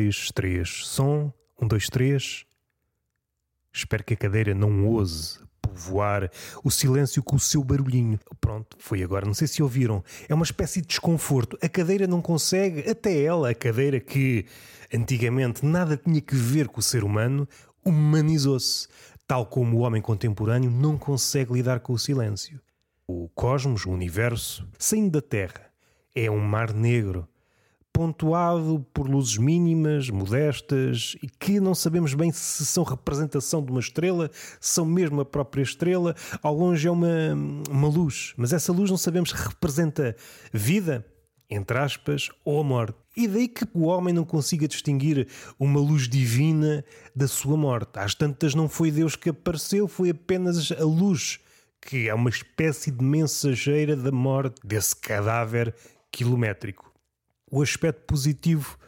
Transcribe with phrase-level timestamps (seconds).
[0.00, 0.86] Dois, três.
[0.86, 1.30] Som.
[1.60, 2.46] Um, dois, três.
[3.70, 6.30] Espero que a cadeira não ouse povoar
[6.64, 8.18] o silêncio com o seu barulhinho.
[8.40, 9.26] Pronto, foi agora.
[9.26, 10.02] Não sei se ouviram.
[10.26, 11.58] É uma espécie de desconforto.
[11.62, 14.46] A cadeira não consegue, até ela, a cadeira que
[14.92, 17.46] antigamente nada tinha que ver com o ser humano,
[17.84, 18.88] humanizou-se.
[19.26, 22.58] Tal como o homem contemporâneo não consegue lidar com o silêncio.
[23.06, 25.70] O cosmos, o universo, saindo da Terra,
[26.14, 27.28] é um mar negro
[28.00, 33.78] pontuado por luzes mínimas, modestas e que não sabemos bem se são representação de uma
[33.80, 36.16] estrela, são mesmo a própria estrela.
[36.42, 37.34] Ao longe é uma,
[37.68, 40.16] uma luz, mas essa luz não sabemos se representa
[40.50, 41.04] vida,
[41.50, 42.96] entre aspas, ou a morte.
[43.14, 46.82] E daí que o homem não consiga distinguir uma luz divina
[47.14, 47.98] da sua morte.
[47.98, 51.38] Às tantas não foi Deus que apareceu, foi apenas a luz,
[51.82, 55.74] que é uma espécie de mensageira da morte desse cadáver
[56.10, 56.89] quilométrico
[57.50, 58.78] o aspecto positivo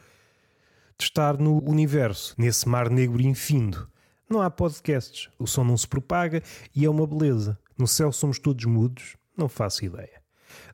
[0.97, 3.89] de estar no universo, nesse mar negro infindo.
[4.31, 6.43] Não há podcasts, o som não se propaga
[6.75, 7.59] e é uma beleza.
[7.77, 10.23] No céu somos todos mudos, não faço ideia.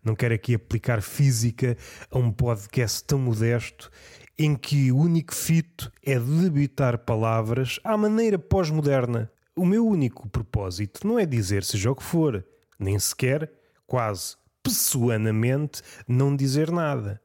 [0.05, 1.77] Não quero aqui aplicar física
[2.11, 3.91] a um podcast tão modesto
[4.39, 9.31] em que o único fito é debitar palavras à maneira pós-moderna.
[9.57, 12.45] O meu único propósito não é dizer seja o que for,
[12.79, 13.51] nem sequer,
[13.87, 17.21] quase pessoanamente, não dizer nada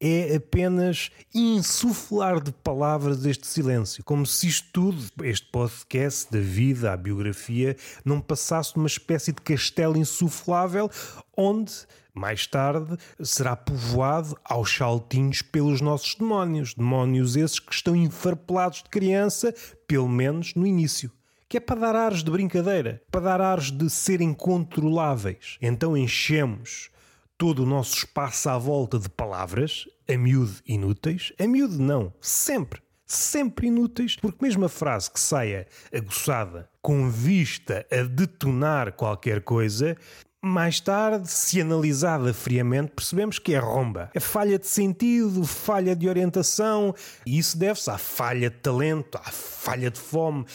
[0.00, 6.92] é apenas insuflar de palavras este silêncio, como se isto tudo, este podcast da vida,
[6.92, 10.90] a biografia, não passasse numa espécie de castelo insuflável
[11.36, 11.72] onde
[12.14, 18.88] mais tarde será povoado aos saltinhos pelos nossos demónios, demónios esses que estão enfarpelados de
[18.88, 19.54] criança,
[19.86, 21.12] pelo menos no início
[21.48, 25.58] que é para dar ares de brincadeira, para dar ares de serem controláveis.
[25.62, 26.90] Então enchemos
[27.38, 32.80] todo o nosso espaço à volta de palavras, a miúdo inúteis, a miúdo não, sempre,
[33.06, 39.96] sempre inúteis, porque mesmo a frase que saia aguçada com vista a detonar qualquer coisa,
[40.42, 44.10] mais tarde, se analisada friamente, percebemos que é romba.
[44.14, 46.94] É falha de sentido, falha de orientação,
[47.26, 50.46] e isso deve-se à falha de talento, à falha de fome.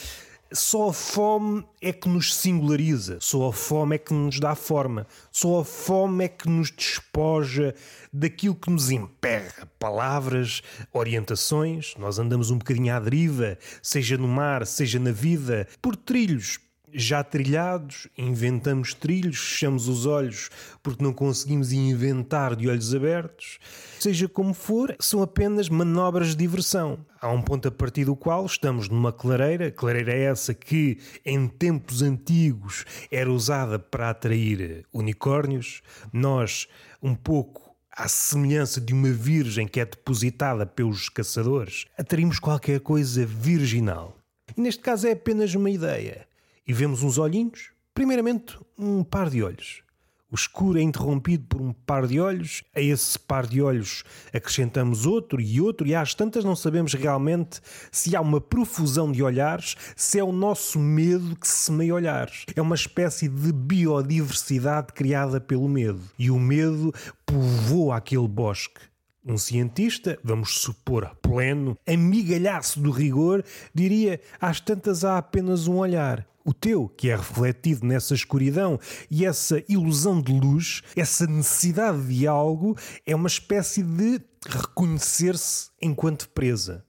[0.53, 5.07] Só a fome é que nos singulariza, só a fome é que nos dá forma,
[5.31, 7.73] só a fome é que nos despoja
[8.11, 9.65] daquilo que nos emperra.
[9.79, 10.61] Palavras,
[10.91, 16.59] orientações, nós andamos um bocadinho à deriva, seja no mar, seja na vida, por trilhos,
[16.93, 20.49] já trilhados, inventamos trilhos, fechamos os olhos
[20.81, 23.59] porque não conseguimos inventar de olhos abertos.
[23.99, 27.05] Seja como for, são apenas manobras de diversão.
[27.21, 32.01] Há um ponto a partir do qual estamos numa clareira, clareira essa que em tempos
[32.01, 35.81] antigos era usada para atrair unicórnios.
[36.11, 36.67] Nós,
[37.01, 43.25] um pouco à semelhança de uma virgem que é depositada pelos caçadores, atraímos qualquer coisa
[43.25, 44.17] virginal.
[44.57, 46.30] E neste caso é apenas uma ideia
[46.71, 47.71] e vemos uns olhinhos.
[47.93, 49.83] Primeiramente, um par de olhos.
[50.31, 55.05] O escuro é interrompido por um par de olhos, a esse par de olhos acrescentamos
[55.05, 57.59] outro e outro, e às tantas não sabemos realmente
[57.91, 62.45] se há uma profusão de olhares, se é o nosso medo que se semeia olhares.
[62.55, 65.99] É uma espécie de biodiversidade criada pelo medo.
[66.17, 66.93] E o medo
[67.25, 68.90] povoa aquele bosque.
[69.23, 73.43] Um cientista, vamos supor pleno, amigalhaço do rigor,
[73.73, 78.79] diria: às tantas há apenas um olhar o teu, que é refletido nessa escuridão
[79.09, 86.27] e essa ilusão de luz, essa necessidade de algo, é uma espécie de reconhecer-se enquanto
[86.29, 86.83] presa.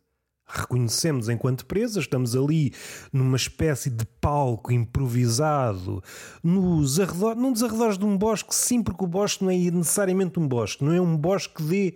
[0.54, 2.74] Reconhecemos enquanto presa, estamos ali
[3.10, 6.04] numa espécie de palco improvisado,
[6.42, 10.38] nos arredor, num dos arredores de um bosque, sim, porque o bosque não é necessariamente
[10.38, 11.94] um bosque, não é um bosque de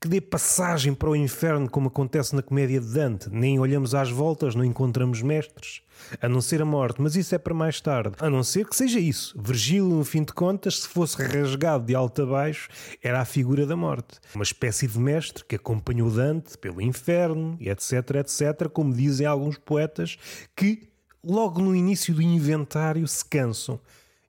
[0.00, 3.28] que dê passagem para o inferno, como acontece na comédia de Dante.
[3.30, 5.82] Nem olhamos às voltas, não encontramos mestres,
[6.22, 8.16] a não ser a morte, mas isso é para mais tarde.
[8.18, 9.38] A não ser que seja isso.
[9.38, 12.70] Virgílio, no fim de contas, se fosse rasgado de alto a baixo,
[13.02, 14.18] era a figura da morte.
[14.34, 20.16] Uma espécie de mestre que acompanhou Dante pelo inferno, etc, etc, como dizem alguns poetas,
[20.56, 20.88] que
[21.22, 23.78] logo no início do inventário se cansam.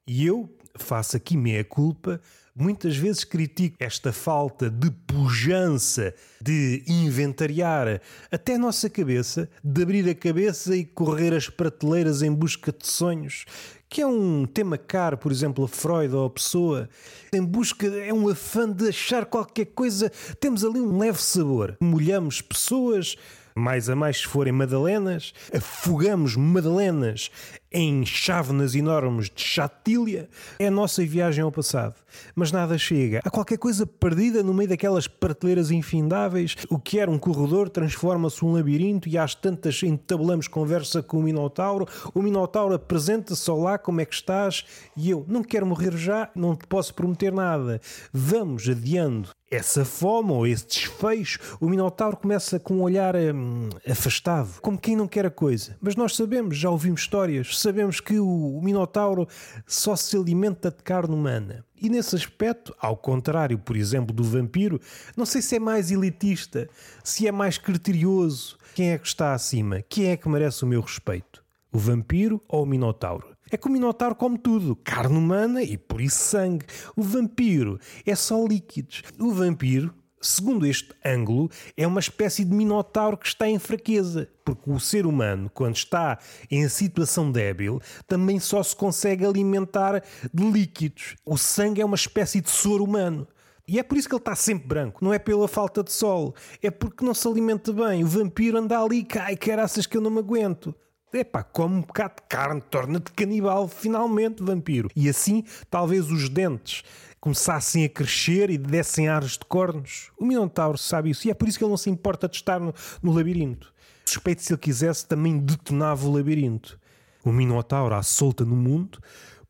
[0.06, 2.20] E eu faço aqui meia culpa
[2.54, 10.10] Muitas vezes critico esta falta de pujança de inventariar até a nossa cabeça, de abrir
[10.10, 13.46] a cabeça e correr as prateleiras em busca de sonhos,
[13.90, 16.90] que é um tema caro, por exemplo, a Freud ou a Pessoa.
[17.32, 20.12] Em busca, é um afã de achar qualquer coisa.
[20.40, 21.78] Temos ali um leve sabor.
[21.80, 23.16] Molhamos pessoas,
[23.56, 27.32] mais a mais se forem madalenas, afogamos madalenas
[27.72, 30.30] em chávenas enormes de chatília,
[30.60, 31.96] é a nossa viagem ao passado.
[32.36, 33.22] Mas nada chega.
[33.24, 36.56] Há qualquer coisa perdida no meio daquelas prateleiras infindáveis.
[36.70, 41.24] O que era um corredor transforma-se num labirinto e às tantas entabulamos conversa com o
[41.24, 41.88] Minotauro.
[42.14, 44.66] O Minotauro apresenta-se, olá, como é que estás?
[44.98, 47.80] E eu, não quero morrer já, não te posso prometer nada.
[48.12, 54.62] Vamos adiando essa fome ou esse desfecho, o Minotauro começa com um olhar hum, afastado,
[54.62, 55.76] como quem não quer a coisa.
[55.82, 59.28] Mas nós sabemos, já ouvimos histórias, sabemos que o, Minotauro
[59.66, 61.66] só se alimenta de carne humana.
[61.82, 64.80] E nesse aspecto, ao contrário, por exemplo, do vampiro,
[65.16, 66.70] não sei se é mais elitista,
[67.04, 68.58] se é mais criterioso.
[68.76, 69.82] Quem é que está acima?
[69.88, 71.44] Quem é que merece o meu respeito?
[71.72, 73.32] O vampiro ou o Minotauro?
[73.50, 76.66] É que o Minotauro come tudo, carne humana e por isso sangue.
[76.96, 79.04] O vampiro é só líquidos.
[79.20, 84.30] O vampiro, segundo este ângulo, é uma espécie de Minotauro que está em fraqueza.
[84.46, 86.18] Porque o ser humano, quando está
[86.50, 90.04] em situação débil, também só se consegue alimentar
[90.34, 91.16] de líquidos.
[91.26, 93.28] O sangue é uma espécie de soro humano.
[93.68, 95.04] E é por isso que ele está sempre branco.
[95.04, 96.36] Não é pela falta de sol.
[96.62, 98.04] É porque não se alimenta bem.
[98.04, 100.76] O vampiro anda ali, cai, caraças que eu não me aguento.
[101.14, 104.90] Epá, come um bocado de carne, torna-te canibal, finalmente, vampiro.
[104.96, 106.84] E assim, talvez os dentes
[107.22, 110.12] começassem a crescer e dessem ares de cornos.
[110.20, 112.60] O Minotauro sabe isso e é por isso que ele não se importa de estar
[112.60, 113.72] no, no labirinto.
[114.04, 116.80] Suspeito se ele quisesse também detonava o labirinto.
[117.24, 119.00] O Minotauro à solta no mundo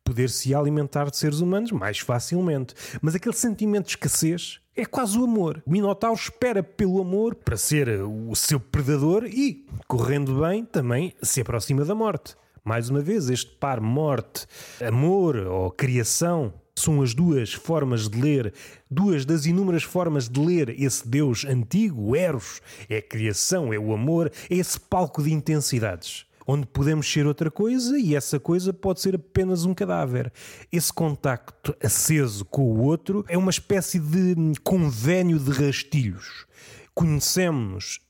[0.04, 2.74] poder-se alimentar de seres humanos mais facilmente.
[3.00, 5.62] Mas aquele sentimento de escassez é quase o amor.
[5.66, 11.40] O Minotauro espera pelo amor para ser o seu predador e, correndo bem, também se
[11.40, 12.36] aproxima da morte.
[12.64, 14.46] Mais uma vez, este par morte,
[14.80, 18.52] amor ou criação são as duas formas de ler,
[18.90, 22.60] duas das inúmeras formas de ler esse Deus antigo, Eros.
[22.88, 27.50] É a criação, é o amor, é esse palco de intensidades onde podemos ser outra
[27.50, 30.32] coisa e essa coisa pode ser apenas um cadáver.
[30.70, 36.46] Esse contacto aceso com o outro é uma espécie de convênio de rastilhos.
[36.94, 38.00] Conhecemos-nos,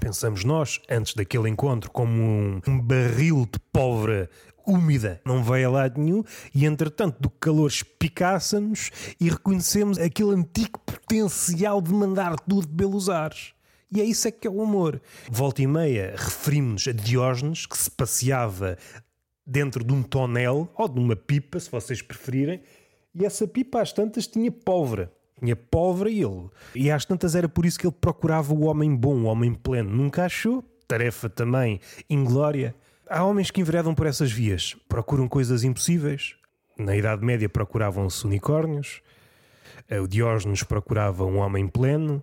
[0.00, 4.28] pensamos nós, antes daquele encontro, como um, um barril de pólvora
[4.68, 6.22] úmida, não vai a lado nenhum,
[6.54, 13.54] e entretanto do calor espicaça-nos e reconhecemos aquele antigo potencial de mandar tudo pelos ares.
[13.90, 15.00] E é isso é que é o amor.
[15.30, 18.76] Volta e meia referimos a Diógenes que se passeava
[19.46, 22.60] dentro de um tonel ou de uma pipa, se vocês preferirem,
[23.14, 25.10] e essa pipa às tantas tinha pólvora.
[25.40, 26.50] Tinha pólvora e ele.
[26.74, 29.88] E às tantas era por isso que ele procurava o homem bom, o homem pleno.
[29.88, 30.62] Nunca achou.
[30.86, 31.80] Tarefa também
[32.10, 32.74] inglória.
[33.10, 34.76] Há homens que enveredam por essas vias.
[34.88, 36.34] Procuram coisas impossíveis.
[36.78, 39.00] Na Idade Média procuravam-se unicórnios.
[40.02, 42.22] O Diógenes procurava um homem pleno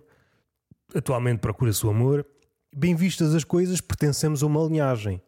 [0.94, 2.26] atualmente procura-se o amor.
[2.74, 5.20] Bem vistas as coisas, pertencemos a uma linhagem.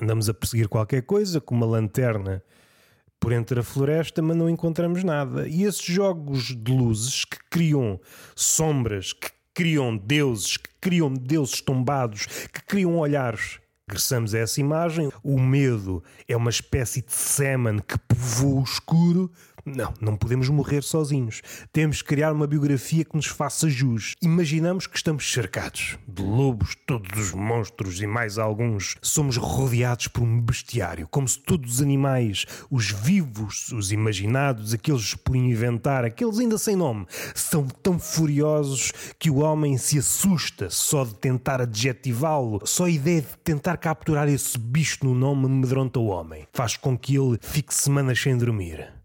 [0.00, 2.42] Andamos a perseguir qualquer coisa com uma lanterna
[3.20, 5.48] por entre a floresta, mas não encontramos nada.
[5.48, 8.00] E esses jogos de luzes que criam
[8.34, 13.60] sombras, que criam deuses, que criam deuses tombados, que criam olhares.
[13.88, 15.10] Regressamos a essa imagem.
[15.24, 19.32] O medo é uma espécie de sêmen que povoa o escuro
[19.74, 21.42] não, não podemos morrer sozinhos.
[21.72, 24.14] Temos que criar uma biografia que nos faça jus.
[24.22, 28.96] Imaginamos que estamos cercados de lobos, todos os monstros e mais alguns.
[29.02, 35.14] Somos rodeados por um bestiário, como se todos os animais, os vivos, os imaginados, aqueles
[35.14, 41.04] por inventar, aqueles ainda sem nome, são tão furiosos que o homem se assusta só
[41.04, 42.60] de tentar adjetivá-lo.
[42.64, 46.46] Só a ideia de tentar capturar esse bicho no nome amedronta o homem.
[46.52, 48.97] Faz com que ele fique semanas sem dormir.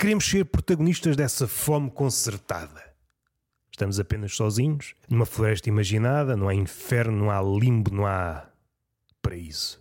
[0.00, 2.82] Queremos ser protagonistas dessa fome concertada.
[3.70, 8.48] Estamos apenas sozinhos, numa floresta imaginada, não há inferno, não há limbo, não há
[9.20, 9.78] paraíso.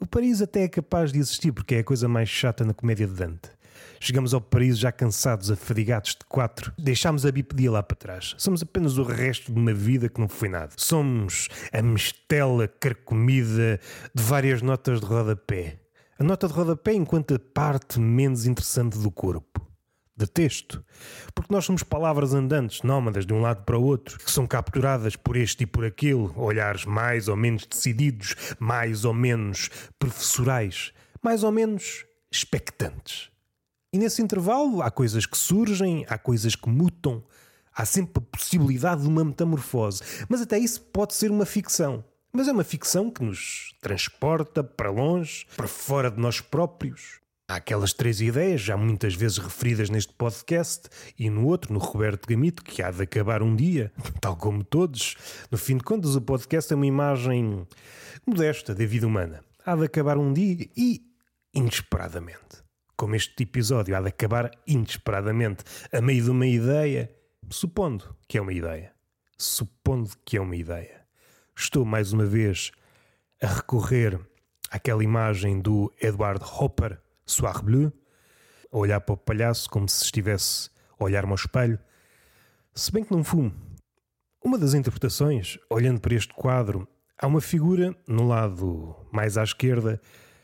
[0.00, 3.06] O paraíso até é capaz de existir porque é a coisa mais chata na comédia
[3.06, 3.50] de Dante.
[4.00, 6.72] Chegamos ao paraíso já cansados, afadigados de quatro.
[6.78, 8.34] Deixámos a bipedia lá para trás.
[8.38, 10.72] Somos apenas o resto de uma vida que não foi nada.
[10.78, 13.78] Somos a mistela carcomida
[14.14, 15.81] de várias notas de rodapé.
[16.22, 19.60] A nota de rodapé enquanto a parte menos interessante do corpo.
[20.16, 20.84] De texto.
[21.34, 25.16] Porque nós somos palavras andantes, nómadas de um lado para o outro, que são capturadas
[25.16, 31.42] por este e por aquele, olhares mais ou menos decididos, mais ou menos professorais, mais
[31.42, 33.28] ou menos expectantes.
[33.92, 37.24] E nesse intervalo há coisas que surgem, há coisas que mutam,
[37.74, 40.04] há sempre a possibilidade de uma metamorfose.
[40.28, 42.04] Mas até isso pode ser uma ficção.
[42.34, 47.20] Mas é uma ficção que nos transporta para longe, para fora de nós próprios.
[47.46, 52.26] Há aquelas três ideias, já muitas vezes referidas neste podcast e no outro, no Roberto
[52.26, 55.14] Gamito, que há de acabar um dia, tal como todos.
[55.50, 57.66] No fim de contas, o podcast é uma imagem
[58.26, 59.44] modesta da vida humana.
[59.66, 61.02] Há de acabar um dia e
[61.52, 62.64] inesperadamente.
[62.96, 67.14] Como este episódio há de acabar inesperadamente, a meio de uma ideia,
[67.50, 68.90] supondo que é uma ideia.
[69.36, 71.01] Supondo que é uma ideia.
[71.56, 72.72] Estou mais uma vez
[73.40, 74.18] a recorrer
[74.70, 77.92] àquela imagem do Edward Hopper, Soir Bleu,
[78.72, 81.78] a olhar para o palhaço como se estivesse a olhar-me ao espelho.
[82.74, 83.52] Se bem que não fumo.
[84.42, 90.00] Uma das interpretações, olhando para este quadro, há uma figura no lado mais à esquerda,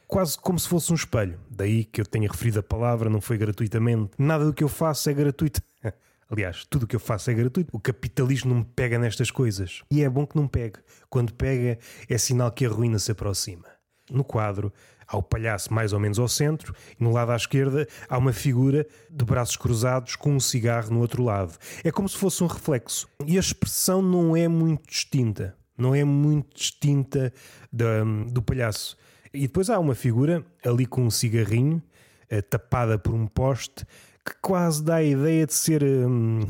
[0.07, 1.41] quase como se fosse um espelho.
[1.50, 4.11] Daí que eu tenha referido a palavra, não foi gratuitamente.
[4.19, 5.61] Nada do que eu faço é gratuito.
[6.30, 7.75] Aliás, tudo o que eu faço é gratuito.
[7.75, 9.82] O capitalismo não me pega nestas coisas.
[9.90, 10.78] E é bom que não pegue.
[11.08, 13.64] Quando pega, é sinal que a ruína se aproxima.
[14.11, 14.73] No quadro,
[15.06, 18.32] há o palhaço mais ou menos ao centro, e no lado à esquerda há uma
[18.32, 21.56] figura de braços cruzados com um cigarro no outro lado.
[21.82, 23.08] É como se fosse um reflexo.
[23.26, 25.56] E a expressão não é muito distinta.
[25.78, 27.32] Não é muito distinta
[27.73, 28.99] da, do palhaço.
[29.32, 31.82] E depois há uma figura ali com um cigarrinho,
[32.28, 33.87] eh, tapada por um poste,
[34.28, 35.82] que quase dá a ideia de ser.
[35.82, 36.40] Hum,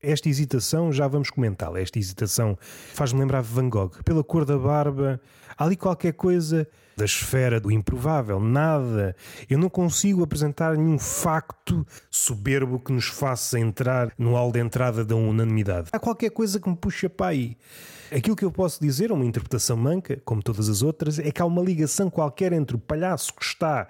[0.00, 1.80] esta hesitação, já vamos comentá-la.
[1.80, 2.58] Esta hesitação
[2.92, 4.02] faz-me lembrar Van Gogh.
[4.04, 5.18] Pela cor da barba,
[5.56, 9.16] há ali qualquer coisa da esfera do improvável, nada.
[9.48, 15.04] Eu não consigo apresentar nenhum facto soberbo que nos faça entrar no hall de entrada
[15.04, 15.88] da unanimidade.
[15.92, 17.56] Há qualquer coisa que me puxa para aí.
[18.14, 21.46] Aquilo que eu posso dizer, uma interpretação manca, como todas as outras, é que há
[21.46, 23.88] uma ligação qualquer entre o palhaço que está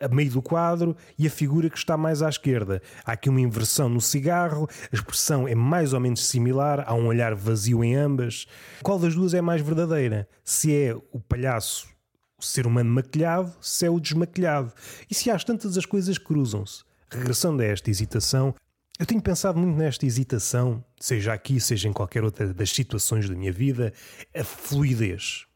[0.00, 2.82] a meio do quadro e a figura que está mais à esquerda.
[3.04, 7.06] Há aqui uma inversão no cigarro, a expressão é mais ou menos similar, há um
[7.06, 8.46] olhar vazio em ambas.
[8.82, 10.28] Qual das duas é mais verdadeira?
[10.44, 11.88] Se é o palhaço,
[12.38, 14.72] o ser humano maquilhado, se é o desmaquilhado.
[15.10, 16.82] E se às tantas as coisas cruzam-se.
[17.10, 18.54] Regressando a esta hesitação,
[18.98, 23.34] eu tenho pensado muito nesta hesitação, seja aqui, seja em qualquer outra das situações da
[23.34, 23.92] minha vida,
[24.34, 25.46] a fluidez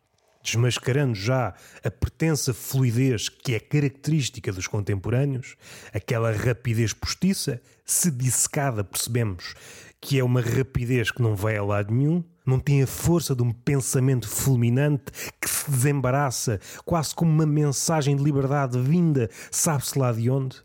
[0.42, 1.54] desmascarando já
[1.84, 5.56] a pretensa fluidez que é característica dos contemporâneos,
[5.92, 9.54] aquela rapidez postiça, se dissecada percebemos
[10.00, 13.42] que é uma rapidez que não vai a lado nenhum, não tem a força de
[13.42, 15.04] um pensamento fulminante
[15.40, 20.56] que se desembaraça quase como uma mensagem de liberdade vinda, sabe-se lá de onde.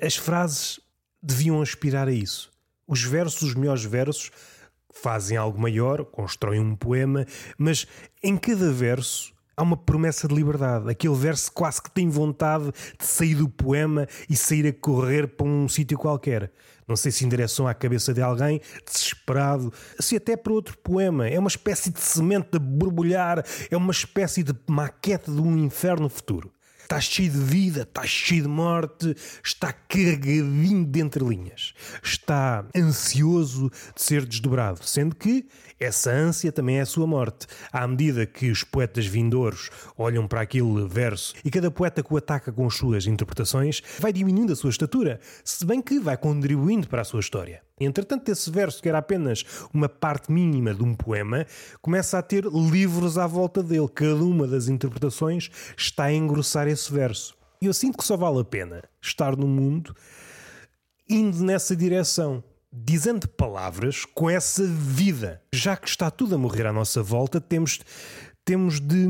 [0.00, 0.80] As frases
[1.22, 2.50] deviam aspirar a isso.
[2.86, 4.30] Os versos, os melhores versos,
[4.92, 7.26] fazem algo maior, constroem um poema,
[7.58, 7.86] mas
[8.22, 10.90] em cada verso há uma promessa de liberdade.
[10.90, 15.46] Aquele verso quase que tem vontade de sair do poema e sair a correr para
[15.46, 16.52] um sítio qualquer.
[16.86, 21.28] Não sei se em direção à cabeça de alguém, desesperado, se até para outro poema.
[21.28, 26.08] É uma espécie de semente a borbulhar, é uma espécie de maquete de um inferno
[26.08, 26.52] futuro
[26.92, 31.72] está cheio de vida, está cheio de morte, está carregadinho de entrelinhas,
[32.02, 35.46] está ansioso de ser desdobrado, sendo que
[35.82, 37.46] essa ânsia também é a sua morte.
[37.72, 42.16] À medida que os poetas vindouros olham para aquele verso e cada poeta que o
[42.16, 46.88] ataca com as suas interpretações vai diminuindo a sua estatura, se bem que vai contribuindo
[46.88, 47.62] para a sua história.
[47.80, 51.46] Entretanto, esse verso, que era apenas uma parte mínima de um poema,
[51.80, 53.88] começa a ter livros à volta dele.
[53.92, 57.34] Cada uma das interpretações está a engrossar esse verso.
[57.60, 59.94] E eu sinto que só vale a pena estar no mundo
[61.08, 65.42] indo nessa direção, dizendo palavras com essa vida.
[65.52, 67.80] Já que está tudo a morrer à nossa volta, temos
[68.44, 69.06] temos de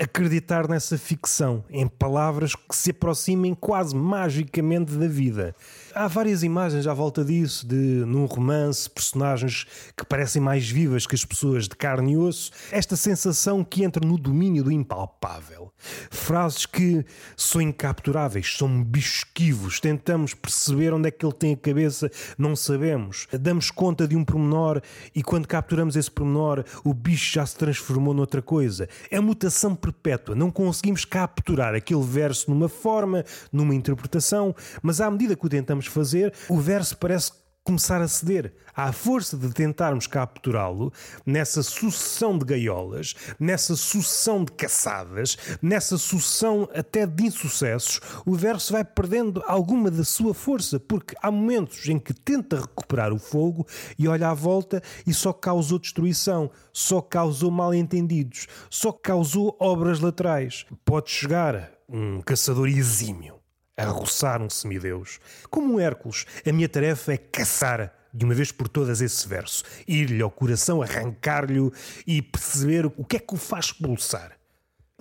[0.00, 5.54] acreditar nessa ficção, em palavras que se aproximem quase magicamente da vida.
[5.94, 11.14] Há várias imagens à volta disso, de num romance, personagens que parecem mais vivas que
[11.14, 15.72] as pessoas de carne e osso, esta sensação que entra no domínio do impalpável.
[16.10, 17.04] Frases que
[17.36, 22.56] são incapturáveis, são bichos esquivos, tentamos perceber onde é que ele tem a cabeça, não
[22.56, 23.28] sabemos.
[23.32, 24.82] Damos conta de um pormenor
[25.14, 28.88] e quando capturamos esse pormenor, o bicho já se transformou noutra coisa coisa.
[29.10, 30.34] É mutação perpétua.
[30.34, 33.22] Não conseguimos capturar aquele verso numa forma,
[33.52, 37.32] numa interpretação, mas à medida que o tentamos fazer, o verso parece
[37.66, 38.54] começar a ceder.
[38.74, 40.92] À força de tentarmos capturá-lo,
[41.24, 48.72] nessa sucessão de gaiolas, nessa sucessão de caçadas, nessa sucessão até de insucessos, o verso
[48.72, 53.66] vai perdendo alguma da sua força, porque há momentos em que tenta recuperar o fogo
[53.98, 60.66] e olha à volta e só causou destruição, só causou mal-entendidos, só causou obras laterais.
[60.84, 63.45] Pode chegar um caçador exímio
[63.76, 65.20] a roçar um semideus.
[65.50, 69.62] Como um Hércules, a minha tarefa é caçar de uma vez por todas esse verso,
[69.86, 71.70] ir-lhe ao coração, arrancar-lhe
[72.06, 74.32] e perceber o que é que o faz pulsar.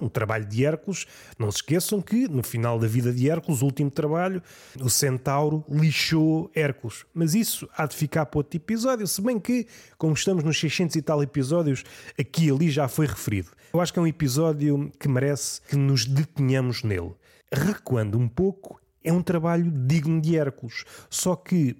[0.01, 1.08] Um trabalho de Hércules,
[1.39, 4.44] não se esqueçam que no final da vida de Hércules, o último trabalho,
[4.82, 7.05] o centauro lixou Hércules.
[7.13, 9.65] Mas isso há de ficar para outro episódio, se bem que,
[9.98, 11.86] como estamos nos 600 e tal episódios,
[12.20, 13.51] aqui e ali já foi referido.
[13.74, 17.13] Eu acho que é um episódio que merece que nos detenhamos nele
[17.52, 20.84] recuando um pouco, é um trabalho digno de Hércules.
[21.10, 21.78] Só que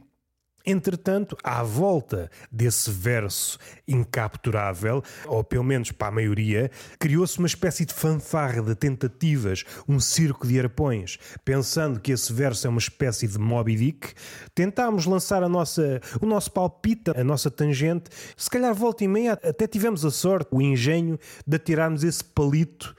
[0.65, 7.86] Entretanto, à volta desse verso incapturável, ou pelo menos para a maioria, criou-se uma espécie
[7.86, 11.19] de fanfarra de tentativas, um circo de arpões.
[11.43, 14.13] Pensando que esse verso é uma espécie de Moby Dick,
[14.55, 18.10] tentámos lançar a nossa, o nosso palpite, a nossa tangente.
[18.36, 22.95] Se calhar volta e meia até tivemos a sorte, o engenho de atirarmos esse palito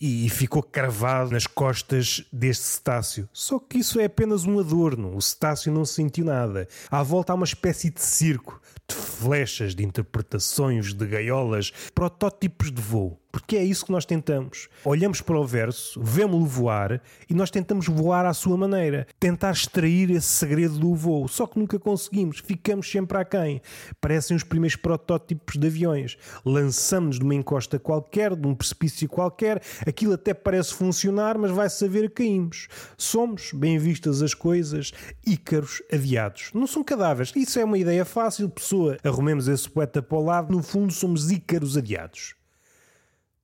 [0.00, 3.28] e ficou cravado nas costas deste cetáceo.
[3.32, 6.68] Só que isso é apenas um adorno, o cetáceo não sentiu nada.
[6.90, 12.80] À volta há uma espécie de circo, de flechas, de interpretações, de gaiolas, protótipos de
[12.80, 13.18] voo.
[13.30, 14.68] Porque é isso que nós tentamos.
[14.84, 19.06] Olhamos para o verso, vemos-lo voar e nós tentamos voar à sua maneira.
[19.20, 21.28] Tentar extrair esse segredo do voo.
[21.28, 22.38] Só que nunca conseguimos.
[22.38, 23.60] Ficamos sempre aquém.
[24.00, 26.16] Parecem os primeiros protótipos de aviões.
[26.44, 29.62] Lançamos de uma encosta qualquer, de um precipício qualquer.
[29.86, 32.68] Aquilo até parece funcionar, mas vai saber que caímos.
[32.96, 34.92] Somos, bem vistas as coisas,
[35.26, 36.50] ícaros adiados.
[36.54, 37.32] Não são cadáveres.
[37.36, 38.48] Isso é uma ideia fácil.
[38.48, 40.50] Pessoa, arrumemos esse poeta para o lado.
[40.50, 42.37] No fundo, somos ícaros adiados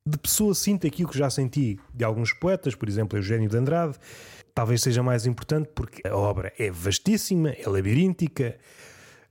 [0.06, 3.96] de pessoa sinto aquilo que já senti de alguns poetas, por exemplo, Eugênio de Andrade,
[4.54, 8.56] talvez seja mais importante porque a obra é vastíssima, é labiríntica.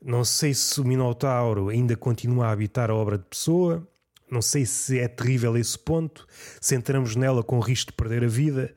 [0.03, 3.87] Não sei se o Minotauro ainda continua a habitar a obra de pessoa,
[4.29, 6.25] não sei se é terrível esse ponto,
[6.59, 8.73] se entramos nela com risco de perder a vida.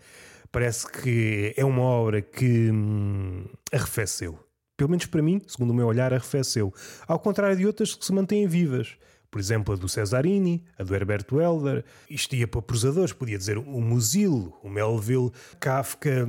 [0.53, 4.39] Parece que é uma obra que hum, arrefeceu.
[4.77, 6.73] Pelo menos para mim, segundo o meu olhar, arrefeceu.
[7.09, 8.97] Ao contrário de outras que se mantêm vivas.
[9.31, 11.85] Por exemplo, a do Cesarini, a do Herberto Helder.
[12.09, 15.31] Isto ia para prosadores, podia dizer o Musil, o Melville,
[15.61, 16.27] Kafka.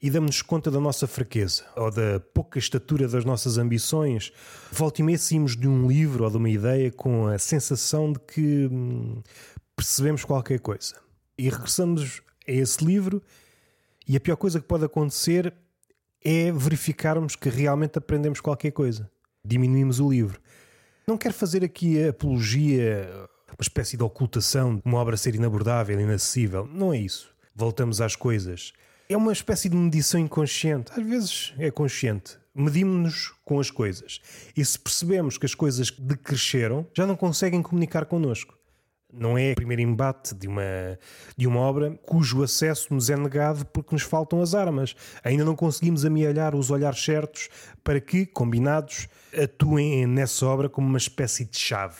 [0.00, 4.32] E damos-nos conta da nossa fraqueza ou da pouca estatura das nossas ambições.
[4.70, 8.68] Volta e saímos de um livro ou de uma ideia com a sensação de que
[8.70, 9.20] hum,
[9.74, 10.94] percebemos qualquer coisa.
[11.36, 13.20] E regressamos a esse livro,
[14.06, 15.52] e a pior coisa que pode acontecer
[16.24, 19.10] é verificarmos que realmente aprendemos qualquer coisa.
[19.44, 20.40] Diminuímos o livro.
[21.08, 23.08] Não quero fazer aqui a apologia,
[23.48, 26.68] uma espécie de ocultação de uma obra ser inabordável, inacessível.
[26.70, 27.34] Não é isso.
[27.54, 28.74] Voltamos às coisas.
[29.08, 30.92] É uma espécie de medição inconsciente.
[30.94, 32.36] Às vezes é consciente.
[32.54, 34.20] Medimos-nos com as coisas.
[34.54, 38.57] E se percebemos que as coisas decresceram, já não conseguem comunicar connosco.
[39.12, 40.98] Não é o primeiro embate de uma,
[41.34, 44.94] de uma obra cujo acesso nos é negado porque nos faltam as armas.
[45.24, 47.48] Ainda não conseguimos amealhar os olhares certos
[47.82, 51.96] para que, combinados, atuem nessa obra como uma espécie de chave.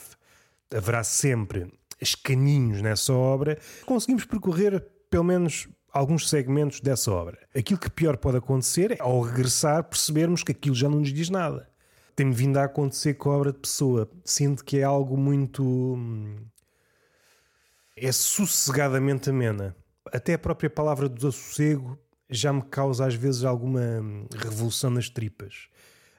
[0.74, 3.58] Haverá sempre escaninhos nessa obra.
[3.86, 7.38] Conseguimos percorrer pelo menos alguns segmentos dessa obra.
[7.56, 11.30] Aquilo que pior pode acontecer é, ao regressar, percebermos que aquilo já não nos diz
[11.30, 11.68] nada.
[12.14, 14.10] Tem-me vindo a acontecer com a obra de pessoa.
[14.24, 16.36] Sinto que é algo muito hum,
[18.00, 19.76] é sossegadamente amena.
[20.12, 21.98] Até a própria palavra do desassossego
[22.30, 24.02] já me causa às vezes alguma
[24.36, 25.68] revolução nas tripas.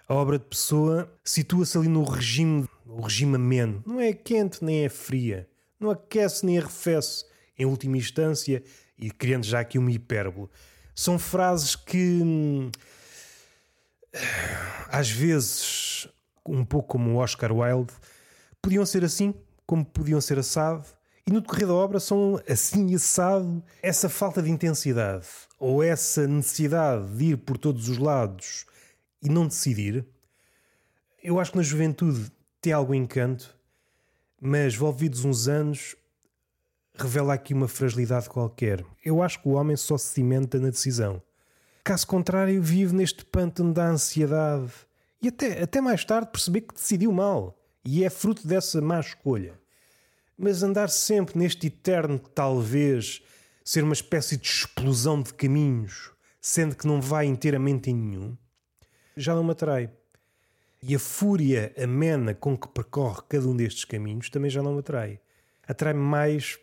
[0.07, 3.83] A obra de Pessoa situa-se ali no regime, o regime ameno.
[3.85, 5.47] Não é quente nem é fria.
[5.79, 7.25] Não aquece nem arrefece.
[7.57, 8.63] Em última instância,
[8.97, 10.49] e criando já aqui uma hipérbole,
[10.95, 12.71] são frases que hum,
[14.89, 16.07] às vezes,
[16.45, 17.93] um pouco como o Oscar Wilde,
[18.61, 19.33] podiam ser assim,
[19.65, 20.85] como podiam ser assado,
[21.25, 25.27] e no decorrer da obra são assim assado essa falta de intensidade
[25.60, 28.65] ou essa necessidade de ir por todos os lados
[29.21, 30.05] e não decidir.
[31.21, 33.55] Eu acho que na juventude tem algum encanto,
[34.41, 35.95] mas envolvidos uns anos
[36.95, 38.86] revela aqui uma fragilidade qualquer.
[39.03, 41.21] Eu acho que o homem só se cimenta na decisão.
[41.84, 44.71] Caso contrário, vive neste pântano da ansiedade
[45.21, 49.60] e até, até mais tarde perceber que decidiu mal e é fruto dessa má escolha.
[50.41, 53.21] Mas andar sempre neste eterno talvez
[53.62, 58.38] ser uma espécie de explosão de caminhos, sendo que não vai inteiramente em nenhum,
[59.17, 59.91] já não me atrai.
[60.82, 64.80] E a fúria amena com que percorre cada um destes caminhos também já não me
[64.80, 65.19] atrai.
[65.67, 66.58] Atrai-me mais,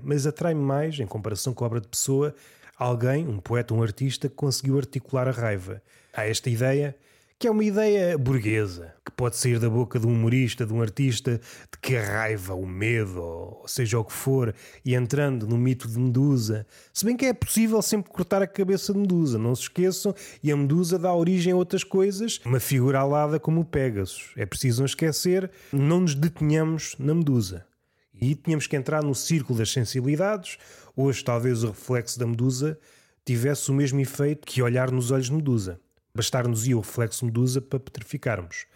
[0.00, 2.32] mas atrai-me mais, em comparação com a obra de pessoa,
[2.76, 5.82] alguém, um poeta, um artista, que conseguiu articular a raiva.
[6.12, 6.96] Há esta ideia
[7.38, 10.80] que é uma ideia burguesa, que pode sair da boca de um humorista, de um
[10.80, 15.58] artista, de que a raiva, o medo, ou seja o que for, e entrando no
[15.58, 16.66] mito de Medusa.
[16.92, 20.52] Se bem que é possível sempre cortar a cabeça de Medusa, não se esqueçam, e
[20.52, 24.32] a Medusa dá origem a outras coisas, uma figura alada como o Pégasus.
[24.36, 27.66] É preciso não esquecer, não nos detenhamos na Medusa.
[28.14, 30.56] E tínhamos que entrar no círculo das sensibilidades.
[30.94, 32.78] Hoje, talvez o reflexo da Medusa
[33.24, 35.80] tivesse o mesmo efeito que olhar nos olhos de Medusa.
[36.14, 38.66] Bastar-nos ia o reflexo Medusa para petrificarmos.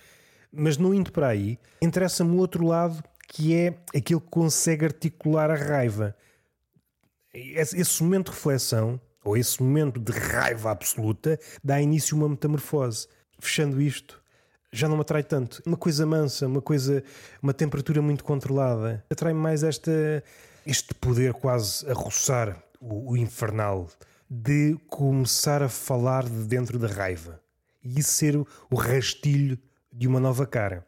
[0.51, 5.51] Mas não indo para aí, interessa-me o outro lado, que é aquele que consegue articular
[5.51, 6.17] a raiva.
[7.35, 13.09] Esse momento de reflexão, ou esse momento de raiva absoluta, dá início a uma metamorfose.
[13.39, 14.23] Fechando isto,
[14.73, 15.63] já não me atrai tanto.
[15.67, 17.05] Uma coisa mansa, uma coisa,
[17.43, 19.05] uma temperatura muito controlada.
[19.11, 20.23] Atrai-me mais esta,
[20.67, 23.89] este poder quase a roçar o, o infernal
[24.29, 27.41] de começar a falar de dentro da raiva
[27.83, 29.59] e ser o rastilho
[29.93, 30.86] de uma nova cara.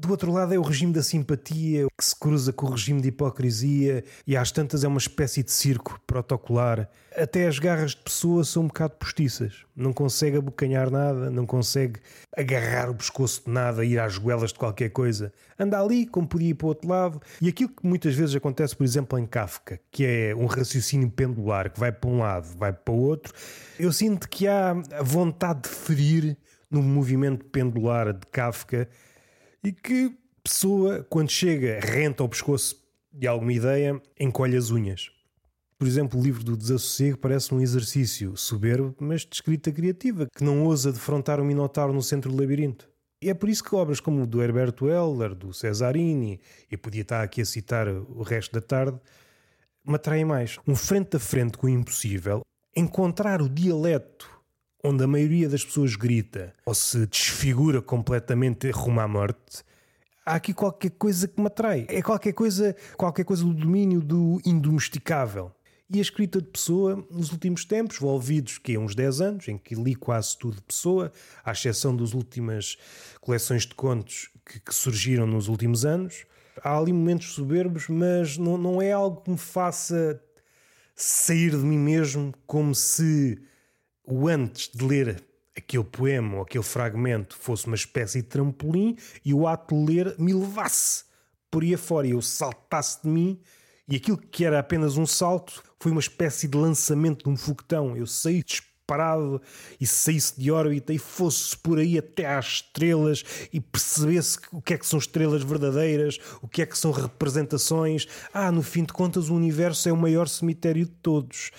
[0.00, 3.08] Do outro lado é o regime da simpatia que se cruza com o regime de
[3.08, 6.88] hipocrisia e às tantas é uma espécie de circo protocolar.
[7.14, 9.66] Até as garras de pessoa são um bocado postiças.
[9.76, 12.00] Não consegue abocanhar nada, não consegue
[12.34, 15.34] agarrar o pescoço de nada, ir às goelas de qualquer coisa.
[15.58, 17.20] Anda ali como podia ir para o outro lado.
[17.38, 21.70] E aquilo que muitas vezes acontece, por exemplo, em Kafka, que é um raciocínio pendular
[21.70, 23.34] que vai para um lado, vai para o outro,
[23.78, 26.38] eu sinto que há a vontade de ferir
[26.70, 28.88] no movimento pendular de Kafka
[29.62, 32.76] e que pessoa, quando chega, renta ao pescoço
[33.12, 35.10] de alguma ideia, encolhe as unhas.
[35.78, 40.44] Por exemplo, o livro do Desassossego parece um exercício soberbo, mas de escrita criativa, que
[40.44, 42.88] não ousa defrontar o Minotauro no centro do labirinto.
[43.22, 47.22] E é por isso que obras como do Herberto Heller, do Cesarini, e podia estar
[47.22, 48.98] aqui a citar o resto da tarde,
[49.84, 50.58] me atraem mais.
[50.66, 52.42] Um frente a frente com o impossível,
[52.76, 54.39] encontrar o dialeto
[54.82, 59.62] onde a maioria das pessoas grita ou se desfigura completamente rumo à morte,
[60.24, 61.86] há aqui qualquer coisa que me atrai.
[61.88, 65.52] É qualquer coisa, qualquer coisa do domínio do indomesticável.
[65.92, 69.58] E a escrita de Pessoa, nos últimos tempos, envolvidos que é uns 10 anos, em
[69.58, 71.12] que li quase tudo de Pessoa,
[71.44, 72.78] à exceção das últimas
[73.20, 76.24] coleções de contos que, que surgiram nos últimos anos,
[76.62, 80.22] há ali momentos soberbos, mas não, não é algo que me faça
[80.94, 83.40] sair de mim mesmo como se
[84.14, 85.22] o antes de ler
[85.56, 90.14] aquele poema ou aquele fragmento fosse uma espécie de trampolim e o ato de ler
[90.18, 91.04] me levasse
[91.50, 93.40] por aí afora e eu saltasse de mim
[93.90, 97.96] e aquilo que era apenas um salto foi uma espécie de lançamento de um foguetão.
[97.96, 99.42] Eu saí disparado
[99.80, 104.74] e saísse de órbita e fosse por aí até às estrelas e percebesse o que
[104.74, 108.06] é que são estrelas verdadeiras, o que é que são representações.
[108.32, 111.50] Ah, no fim de contas, o universo é o maior cemitério de todos.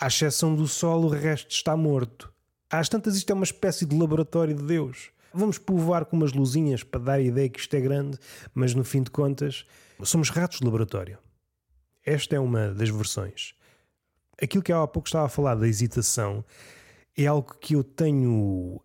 [0.00, 2.32] À exceção do Sol, o resto está morto.
[2.70, 5.10] Às tantas, isto é uma espécie de laboratório de Deus.
[5.34, 8.16] Vamos povoar com umas luzinhas para dar a ideia que isto é grande,
[8.54, 9.66] mas no fim de contas,
[10.04, 11.18] somos ratos de laboratório.
[12.06, 13.54] Esta é uma das versões.
[14.40, 16.44] Aquilo que há pouco estava a falar da hesitação
[17.16, 18.80] é algo que eu tenho,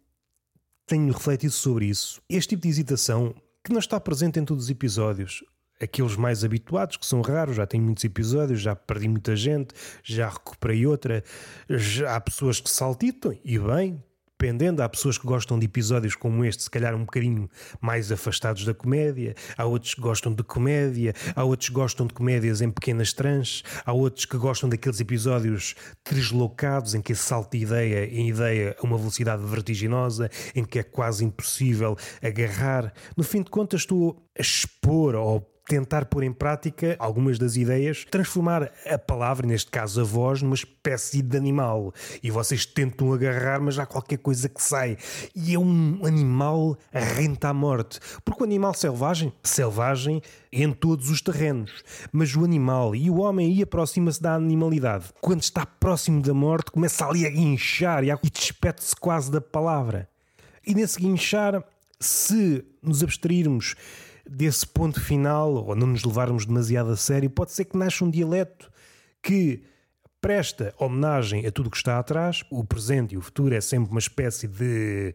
[0.88, 2.23] tenho refletido sobre isso.
[2.28, 5.43] Este tipo de hesitação, que não está presente em todos os episódios,
[5.84, 10.30] aqueles mais habituados, que são raros, já tenho muitos episódios, já perdi muita gente, já
[10.30, 11.24] recuperei outra,
[11.69, 14.02] já há pessoas que saltitam, e bem,
[14.43, 18.65] dependendo, há pessoas que gostam de episódios como este, se calhar um bocadinho mais afastados
[18.65, 22.69] da comédia, há outros que gostam de comédia, há outros que gostam de comédias em
[22.69, 28.76] pequenas tranches, há outros que gostam daqueles episódios treslocados em que de ideia em ideia
[28.78, 32.91] a uma velocidade vertiginosa, em que é quase impossível agarrar.
[33.15, 38.06] No fim de contas, estou a expor ou tentar pôr em prática algumas das ideias,
[38.10, 41.93] transformar a palavra, neste caso a voz, numa espécie de animal.
[42.21, 44.97] E vocês tentam agarrar, mas há qualquer coisa que sai.
[45.36, 47.99] E é um animal renta à morte.
[48.26, 50.21] Porque o animal selvagem, selvagem
[50.52, 51.84] em todos os terrenos.
[52.12, 55.06] Mas o animal e o homem aí aproxima-se da animalidade.
[55.21, 60.10] Quando está próximo da morte, começa ali a guinchar e despete-se quase da palavra.
[60.65, 61.63] E nesse guinchar,
[61.99, 63.76] se nos abstrairmos
[64.28, 68.10] desse ponto final, ou não nos levarmos demasiado a sério, pode ser que nasça um
[68.10, 68.72] dialeto
[69.22, 69.64] que
[70.24, 72.46] presta homenagem a tudo o que está atrás.
[72.50, 75.14] O presente e o futuro é sempre uma espécie de.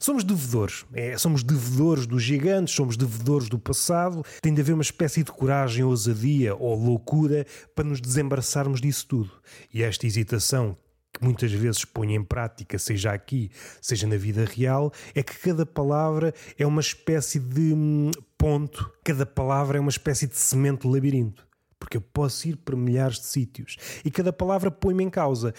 [0.00, 0.84] Somos devedores.
[0.92, 4.24] É, somos devedores dos gigantes, somos devedores do passado.
[4.42, 9.30] Tem de haver uma espécie de coragem, ousadia ou loucura para nos desembaraçarmos disso tudo.
[9.72, 10.76] E esta hesitação
[11.12, 13.50] que muitas vezes põe em prática, seja aqui,
[13.80, 18.10] seja na vida real, é que cada palavra é uma espécie de hum,
[18.42, 21.46] ponto, cada palavra é uma espécie de semente de labirinto.
[21.78, 25.54] Porque eu posso ir para milhares de sítios e cada palavra põe-me em causa.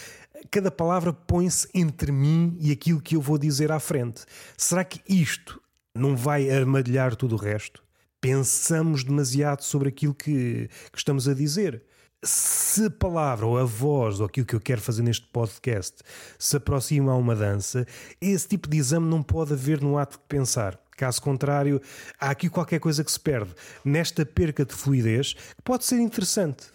[0.51, 4.25] Cada palavra põe-se entre mim e aquilo que eu vou dizer à frente.
[4.57, 5.61] Será que isto
[5.95, 7.81] não vai armadilhar tudo o resto?
[8.19, 11.81] Pensamos demasiado sobre aquilo que, que estamos a dizer
[12.21, 16.01] se a palavra ou a voz ou aquilo que eu quero fazer neste podcast
[16.37, 17.87] se aproxima a uma dança,
[18.19, 20.82] esse tipo de exame não pode haver no ato de pensar.
[20.95, 21.81] Caso contrário,
[22.19, 23.51] há aqui qualquer coisa que se perde.
[23.83, 26.67] Nesta perca de fluidez, que pode ser interessante,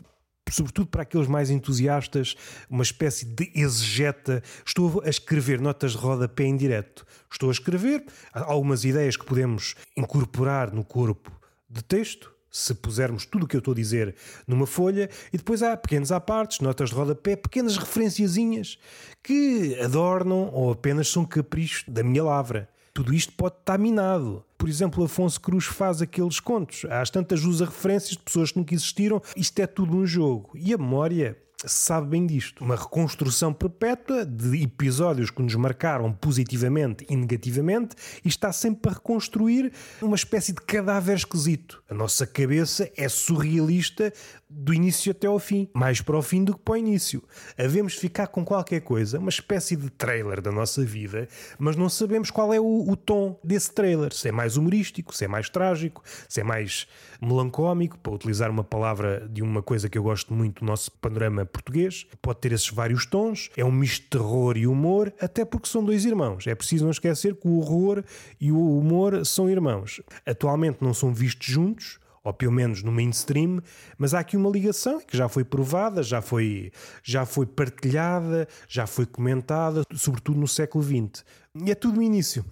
[0.51, 2.35] sobretudo para aqueles mais entusiastas,
[2.69, 4.43] uma espécie de exegeta.
[4.65, 7.07] Estou a escrever notas de rodapé em direto.
[7.31, 11.31] Estou a escrever algumas ideias que podemos incorporar no corpo
[11.69, 14.15] de texto se pusermos tudo o que eu estou a dizer
[14.47, 18.79] numa folha, e depois há pequenos apartes, notas de rodapé, pequenas referenciazinhas
[19.23, 22.69] que adornam ou apenas são caprichos da minha lavra.
[22.99, 24.45] Tudo isto pode estar minado.
[24.59, 26.85] Por exemplo, Afonso Cruz faz aqueles contos.
[26.87, 29.23] Às tantas usa referências de pessoas que nunca existiram.
[29.37, 30.51] Isto é tudo um jogo.
[30.57, 32.63] E a memória sabe bem disto.
[32.63, 38.95] Uma reconstrução perpétua de episódios que nos marcaram positivamente e negativamente e está sempre a
[38.95, 41.83] reconstruir uma espécie de cadáver esquisito.
[41.89, 44.13] A nossa cabeça é surrealista
[44.49, 47.23] do início até ao fim, mais para o fim do que para o início.
[47.59, 52.31] Havemos ficar com qualquer coisa, uma espécie de trailer da nossa vida, mas não sabemos
[52.31, 54.13] qual é o, o tom desse trailer.
[54.13, 56.87] Se é mais humorístico, se é mais trágico, se é mais
[57.21, 61.45] melancómico, para utilizar uma palavra de uma coisa que eu gosto muito do nosso panorama
[61.49, 62.07] português.
[62.23, 65.85] Pode ter esses vários tons, é um misto de terror e humor, até porque são
[65.85, 66.47] dois irmãos.
[66.47, 68.05] É preciso não esquecer que o horror
[68.41, 70.01] e o humor são irmãos.
[70.27, 73.63] Atualmente não são vistos juntos, ou pelo menos no mainstream,
[73.97, 76.71] mas há aqui uma ligação que já foi provada, já foi,
[77.03, 81.25] já foi partilhada, já foi comentada, sobretudo no século XX.
[81.65, 82.45] E é tudo no início.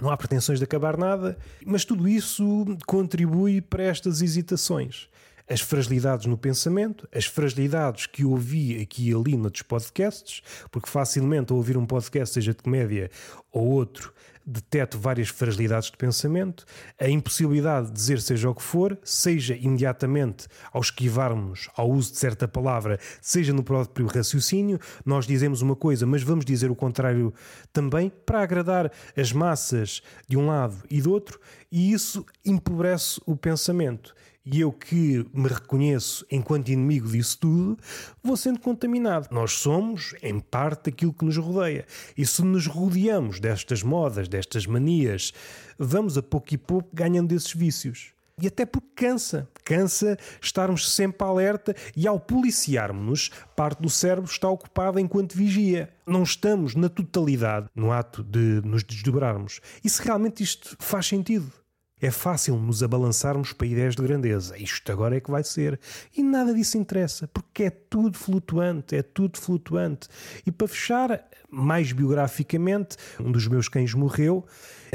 [0.00, 5.08] Não há pretensões de acabar nada, mas tudo isso contribui para estas hesitações.
[5.48, 11.52] As fragilidades no pensamento, as fragilidades que ouvi aqui e ali noutros podcasts, porque facilmente
[11.52, 13.10] ao ouvir um podcast, seja de comédia
[13.52, 14.14] ou outro,
[14.46, 16.64] deteto várias fragilidades de pensamento,
[16.98, 22.18] a impossibilidade de dizer seja o que for, seja imediatamente ao esquivarmos ao uso de
[22.18, 27.32] certa palavra, seja no próprio raciocínio, nós dizemos uma coisa, mas vamos dizer o contrário
[27.72, 33.36] também para agradar as massas de um lado e do outro, e isso empobrece o
[33.36, 37.78] pensamento e eu que me reconheço enquanto inimigo disso tudo,
[38.22, 39.28] vou sendo contaminado.
[39.30, 41.86] Nós somos, em parte, aquilo que nos rodeia.
[42.16, 45.32] E se nos rodeamos destas modas, destas manias,
[45.78, 48.12] vamos a pouco e pouco ganhando desses vícios.
[48.40, 49.48] E até porque cansa.
[49.64, 55.88] Cansa estarmos sempre alerta e ao policiarmos-nos, parte do cérebro está ocupada enquanto vigia.
[56.06, 59.60] Não estamos na totalidade no ato de nos desdobrarmos.
[59.82, 61.50] E se realmente isto faz sentido?
[62.04, 64.58] É fácil nos abalançarmos para ideias de grandeza.
[64.58, 65.80] Isto agora é que vai ser.
[66.14, 70.06] E nada disso interessa, porque é tudo flutuante, é tudo flutuante.
[70.46, 74.44] E para fechar, mais biograficamente, um dos meus cães morreu,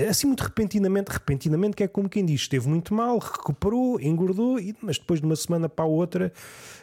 [0.08, 4.98] assim muito repentinamente, repentinamente, que é como quem diz, esteve muito mal, recuperou, engordou, mas
[4.98, 6.32] depois de uma semana para a outra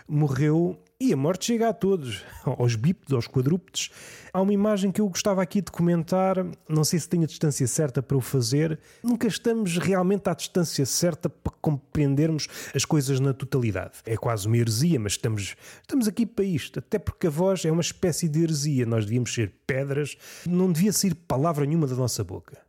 [0.08, 3.90] morreu e a morte chega a todos, aos bípedes, aos quadrúpedes.
[4.32, 6.36] Há uma imagem que eu gostava aqui de comentar,
[6.68, 8.78] não sei se tenho a distância certa para o fazer.
[9.02, 13.98] Nunca estamos realmente à distância certa para compreendermos as coisas na totalidade.
[14.06, 16.78] É quase uma heresia, mas estamos, estamos aqui para isto.
[16.78, 18.86] Até porque a voz é uma espécie de heresia.
[18.86, 22.65] Nós devíamos ser pedras, não devia sair palavra nenhuma da nossa boca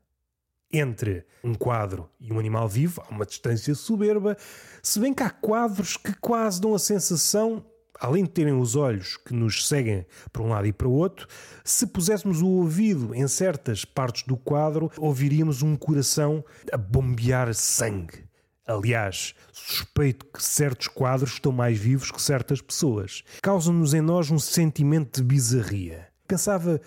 [0.72, 4.38] entre um quadro e um animal vivo há uma distância soberba,
[4.82, 7.66] se bem que há quadros que quase dão a sensação
[8.00, 11.28] além de terem os olhos que nos seguem para um lado e para o outro,
[11.64, 18.26] se puséssemos o ouvido em certas partes do quadro, ouviríamos um coração a bombear sangue.
[18.66, 23.24] Aliás, suspeito que certos quadros estão mais vivos que certas pessoas.
[23.42, 26.08] Causam-nos em nós um sentimento de bizarria.
[26.28, 26.82] Pensava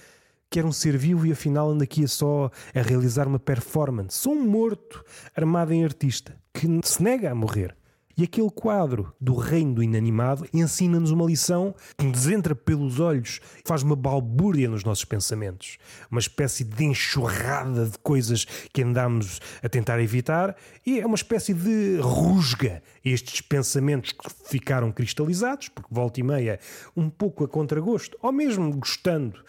[0.51, 4.19] que era um ser vivo e afinal anda aqui só a realizar uma performance.
[4.19, 7.77] Sou um morto armado em artista que se nega a morrer.
[8.19, 13.41] E aquele quadro do reino do inanimado ensina-nos uma lição que nos entra pelos olhos,
[13.65, 15.79] faz uma balbúrdia nos nossos pensamentos,
[16.11, 21.55] uma espécie de enxurrada de coisas que andamos a tentar evitar, e é uma espécie
[21.55, 26.61] de rusga estes pensamentos que ficaram cristalizados, porque volta e meia,
[26.95, 29.43] um pouco a contragosto, ou mesmo gostando,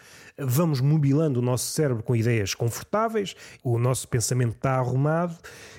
[0.46, 5.36] vamos mobilando o nosso cérebro com ideias confortáveis, o nosso pensamento está arrumado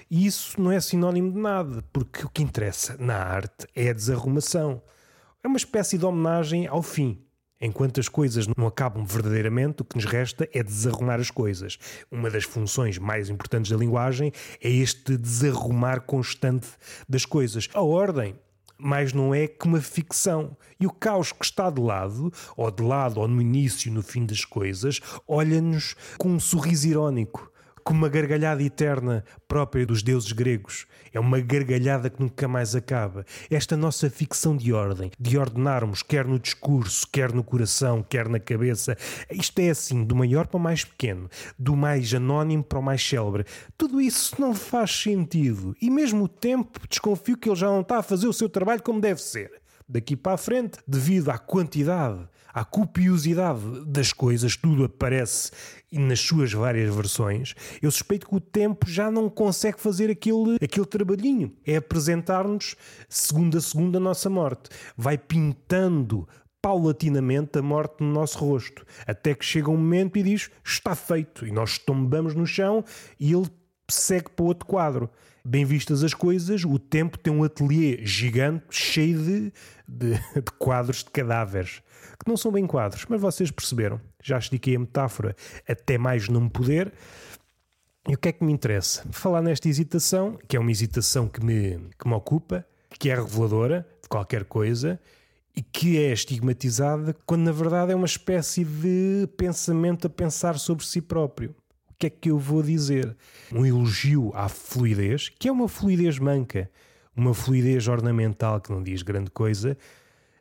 [0.09, 3.93] e isso não é sinónimo de nada, porque o que interessa na arte é a
[3.93, 4.81] desarrumação.
[5.43, 7.19] É uma espécie de homenagem ao fim.
[7.59, 11.77] Enquanto as coisas não acabam verdadeiramente, o que nos resta é desarrumar as coisas.
[12.11, 16.67] Uma das funções mais importantes da linguagem é este desarrumar constante
[17.07, 17.69] das coisas.
[17.73, 18.35] A ordem
[18.83, 20.55] mais não é que uma ficção.
[20.79, 24.25] E o caos que está de lado, ou de lado, ou no início, no fim
[24.25, 27.52] das coisas, olha-nos com um sorriso irónico
[27.83, 30.85] como uma gargalhada eterna própria dos deuses gregos.
[31.13, 33.25] É uma gargalhada que nunca mais acaba.
[33.49, 38.39] Esta nossa ficção de ordem, de ordenarmos, quer no discurso, quer no coração, quer na
[38.39, 38.97] cabeça,
[39.31, 43.07] isto é assim, do maior para o mais pequeno, do mais anónimo para o mais
[43.07, 43.45] célebre.
[43.77, 45.75] Tudo isso não faz sentido.
[45.81, 48.81] E mesmo o tempo, desconfio que ele já não está a fazer o seu trabalho
[48.81, 49.51] como deve ser.
[49.87, 55.51] Daqui para a frente, devido à quantidade à copiosidade das coisas, tudo aparece
[55.91, 60.85] nas suas várias versões, eu suspeito que o tempo já não consegue fazer aquele, aquele
[60.85, 61.53] trabalhinho.
[61.65, 62.75] É apresentar-nos,
[63.09, 64.69] segundo a segundo, a nossa morte.
[64.95, 66.27] Vai pintando
[66.61, 71.45] paulatinamente a morte no nosso rosto, até que chega um momento e diz está feito,
[71.45, 72.85] e nós tombamos no chão
[73.19, 73.49] e ele
[73.89, 75.09] segue para outro quadro.
[75.45, 79.53] Bem vistas as coisas, o tempo tem um ateliê gigante cheio de,
[79.85, 81.81] de, de quadros de cadáveres,
[82.17, 83.99] que não são bem quadros, mas vocês perceberam.
[84.23, 85.35] Já estiquei a metáfora
[85.67, 86.93] até mais não poder.
[88.07, 89.05] E o que é que me interessa?
[89.11, 92.65] Falar nesta hesitação, que é uma hesitação que me, que me ocupa,
[92.97, 94.97] que é reveladora de qualquer coisa
[95.55, 100.85] e que é estigmatizada quando na verdade é uma espécie de pensamento a pensar sobre
[100.85, 101.53] si próprio.
[101.93, 103.15] O que é que eu vou dizer?
[103.51, 106.69] Um elogio à fluidez, que é uma fluidez manca,
[107.15, 109.77] uma fluidez ornamental que não diz grande coisa.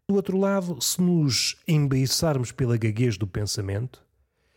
[0.09, 4.03] Do outro lado, se nos embeiçarmos pela gaguez do pensamento,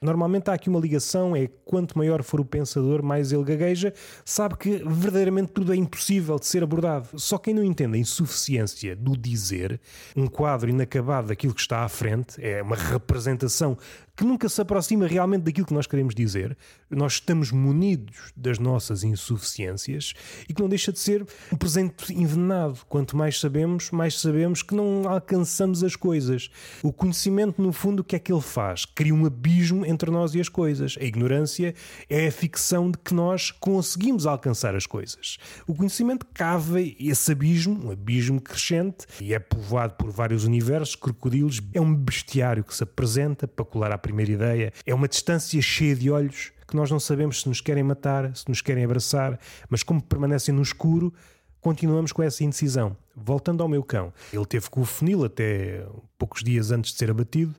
[0.01, 4.55] Normalmente há aqui uma ligação, é quanto maior for o pensador, mais ele gagueja, sabe
[4.55, 7.10] que verdadeiramente tudo é impossível de ser abordado.
[7.17, 9.79] Só quem não entende a insuficiência do dizer,
[10.15, 13.77] um quadro inacabado daquilo que está à frente, é uma representação
[14.15, 16.58] que nunca se aproxima realmente daquilo que nós queremos dizer.
[16.89, 20.13] Nós estamos munidos das nossas insuficiências
[20.47, 22.80] e que não deixa de ser um presente envenenado.
[22.88, 26.49] Quanto mais sabemos, mais sabemos que não alcançamos as coisas.
[26.82, 28.86] O conhecimento, no fundo, o que é que ele faz?
[28.86, 30.95] Cria um abismo entre nós e as coisas.
[30.99, 31.73] A ignorância
[32.10, 35.38] é a ficção de que nós conseguimos alcançar as coisas.
[35.67, 41.62] O conhecimento cava esse abismo, um abismo crescente, e é povoado por vários universos, crocodilos.
[41.73, 44.74] É um bestiário que se apresenta para colar à primeira ideia.
[44.86, 48.48] É uma distância cheia de olhos que nós não sabemos se nos querem matar, se
[48.48, 51.12] nos querem abraçar, mas como permanecem no escuro,
[51.60, 52.96] continuamos com essa indecisão.
[53.15, 55.88] Voltando ao meu cão, ele teve com o funil até
[56.18, 57.56] poucos dias antes de ser abatido,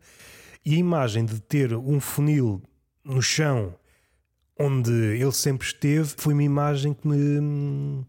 [0.65, 2.63] e a imagem de ter um funil
[3.05, 3.75] no chão
[4.59, 8.05] onde ele sempre esteve foi uma imagem que me,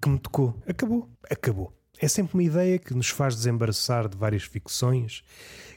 [0.00, 0.54] que me tocou.
[0.66, 1.72] Acabou, acabou.
[1.98, 5.22] É sempre uma ideia que nos faz desembaraçar de várias ficções,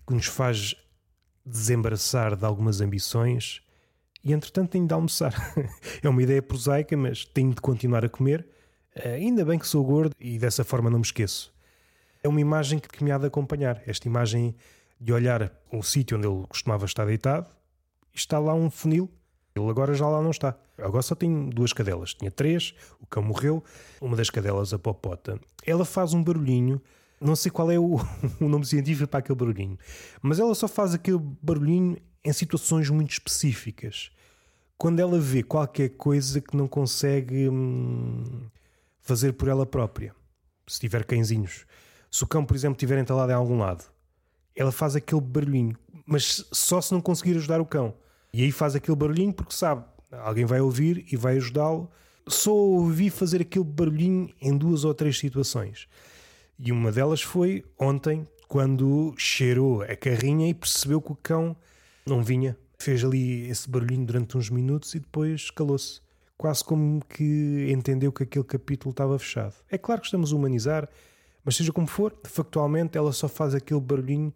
[0.06, 0.76] que nos faz
[1.49, 3.62] desembaraçar de algumas ambições
[4.23, 5.33] e entretanto tenho de almoçar.
[6.03, 8.45] é uma ideia prosaica, mas tenho de continuar a comer.
[8.95, 11.53] Eh, ainda bem que sou gordo e dessa forma não me esqueço.
[12.21, 13.81] É uma imagem que me há de acompanhar.
[13.88, 14.55] Esta imagem
[14.99, 17.49] de olhar um sítio onde ele costumava estar deitado
[18.13, 19.09] e está lá um funil.
[19.55, 20.55] Ele agora já lá não está.
[20.77, 22.13] Agora só tem duas cadelas.
[22.13, 23.63] Tinha três, o cão morreu,
[24.01, 25.39] uma das cadelas, a popota.
[25.65, 26.81] Ela faz um barulhinho
[27.19, 27.97] não sei qual é o,
[28.39, 29.77] o nome científico para aquele barulhinho,
[30.21, 34.12] mas ela só faz aquele barulhinho em situações muito específicas.
[34.77, 38.47] Quando ela vê qualquer coisa que não consegue hum,
[39.01, 40.15] fazer por ela própria.
[40.67, 41.65] Se tiver cãezinhos.
[42.12, 43.84] Se o cão, por exemplo, estiver entalado em algum lado,
[44.55, 47.93] ela faz aquele barulhinho, mas só se não conseguir ajudar o cão.
[48.34, 51.89] E aí faz aquele barulhinho porque sabe, alguém vai ouvir e vai ajudá-lo.
[52.27, 55.88] Só ouvi fazer aquele barulhinho em duas ou três situações.
[56.62, 61.56] E uma delas foi ontem, quando cheirou a carrinha e percebeu que o cão
[62.06, 62.58] não vinha.
[62.78, 66.02] Fez ali esse barulhinho durante uns minutos e depois calou-se.
[66.38, 69.54] Quase como que entendeu que aquele capítulo estava fechado.
[69.69, 70.89] É claro que estamos a humanizar,
[71.45, 74.34] mas seja como for, factualmente ela só faz aquele barulhinho,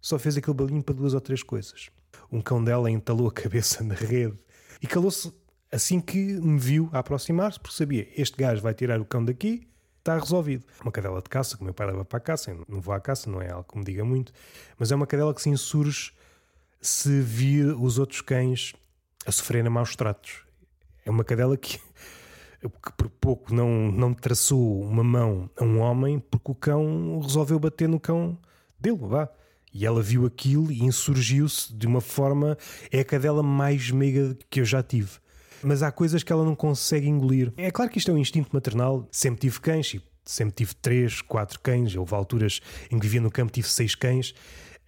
[0.00, 1.90] só fez aquele barulhinho para duas ou três coisas.
[2.30, 4.36] Um cão dela entalou a cabeça na rede
[4.80, 5.32] e calou-se
[5.72, 9.66] assim que me viu aproximar-se, porque sabia: este gajo vai tirar o cão daqui
[10.06, 10.64] está resolvido.
[10.80, 12.94] Uma cadela de caça, que o meu pai leva para a caça, eu não vou
[12.94, 14.32] à caça, não é algo que me diga muito,
[14.78, 16.12] mas é uma cadela que se insurge
[16.80, 18.72] se vir os outros cães
[19.26, 20.44] a sofrerem maus tratos.
[21.04, 21.78] É uma cadela que,
[22.62, 27.58] que por pouco não, não traçou uma mão a um homem porque o cão resolveu
[27.58, 28.38] bater no cão
[28.78, 29.28] dele, vá.
[29.74, 32.56] E ela viu aquilo e insurgiu-se de uma forma.
[32.90, 35.18] É a cadela mais meiga que eu já tive
[35.62, 37.52] mas há coisas que ela não consegue engolir.
[37.56, 39.06] É claro que isto é um instinto maternal.
[39.10, 41.94] Sempre tive cães, e sempre tive três, quatro cães.
[41.94, 44.34] Houve alturas em que vivia no campo, tive seis cães.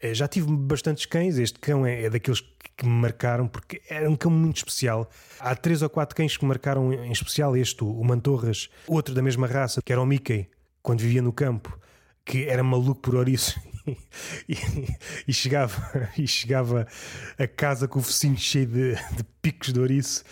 [0.00, 1.38] Eh, já tive bastantes cães.
[1.38, 2.40] Este cão é, é daqueles
[2.76, 5.10] que me marcaram porque era um cão muito especial.
[5.40, 7.56] Há três ou quatro cães que me marcaram em especial.
[7.56, 10.48] Este, o Mantorras, outro da mesma raça, que era o Mickey,
[10.82, 11.78] quando vivia no campo,
[12.24, 13.58] que era maluco por ouriços.
[14.46, 14.54] E,
[15.26, 16.86] e, chegava, e chegava
[17.38, 20.24] a casa com o focinho cheio de, de picos de ouriço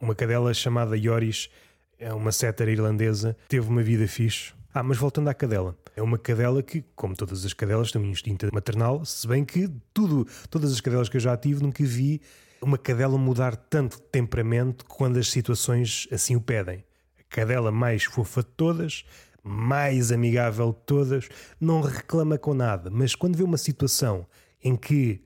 [0.00, 1.50] uma cadela chamada Yoris,
[1.98, 4.52] é uma setter irlandesa, teve uma vida fixe.
[4.72, 5.76] Ah, mas voltando à cadela.
[5.96, 9.68] É uma cadela que, como todas as cadelas, tem um instinto maternal, se bem que
[9.92, 12.22] tudo, todas as cadelas que eu já tive, nunca vi
[12.62, 16.84] uma cadela mudar tanto de temperamento quando as situações assim o pedem.
[17.18, 19.04] A cadela mais fofa de todas,
[19.42, 21.28] mais amigável de todas,
[21.60, 24.26] não reclama com nada, mas quando vê uma situação
[24.62, 25.22] em que